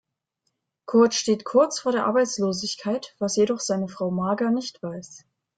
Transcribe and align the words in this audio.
Kurt 0.87 1.13
steht 1.13 1.45
kurz 1.45 1.79
vor 1.79 1.91
der 1.91 2.07
Arbeitslosigkeit, 2.07 3.15
was 3.19 3.35
jedoch 3.35 3.59
seine 3.59 3.87
Frau 3.87 4.09
Marga 4.09 4.49
nicht 4.49 4.81
weiß. 4.81 5.25